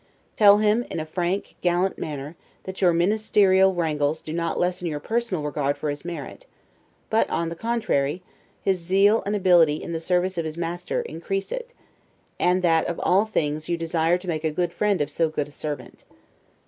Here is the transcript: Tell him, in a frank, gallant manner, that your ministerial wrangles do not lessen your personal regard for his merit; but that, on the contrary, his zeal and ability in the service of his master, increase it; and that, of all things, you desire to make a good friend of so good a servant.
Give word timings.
Tell 0.35 0.57
him, 0.57 0.81
in 0.89 0.99
a 0.99 1.05
frank, 1.05 1.55
gallant 1.61 1.99
manner, 1.99 2.35
that 2.63 2.81
your 2.81 2.91
ministerial 2.91 3.71
wrangles 3.75 4.23
do 4.23 4.33
not 4.33 4.59
lessen 4.59 4.87
your 4.87 4.99
personal 4.99 5.43
regard 5.43 5.77
for 5.77 5.91
his 5.91 6.03
merit; 6.03 6.47
but 7.11 7.27
that, 7.27 7.33
on 7.33 7.49
the 7.49 7.55
contrary, 7.55 8.23
his 8.63 8.79
zeal 8.79 9.21
and 9.27 9.35
ability 9.35 9.75
in 9.75 9.91
the 9.93 9.99
service 9.99 10.39
of 10.39 10.45
his 10.45 10.57
master, 10.57 11.03
increase 11.03 11.51
it; 11.51 11.75
and 12.39 12.63
that, 12.63 12.87
of 12.87 12.99
all 13.03 13.25
things, 13.27 13.69
you 13.69 13.77
desire 13.77 14.17
to 14.17 14.27
make 14.27 14.43
a 14.43 14.49
good 14.49 14.73
friend 14.73 15.01
of 15.01 15.11
so 15.11 15.29
good 15.29 15.49
a 15.49 15.51
servant. 15.51 16.03